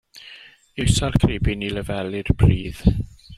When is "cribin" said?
1.25-1.67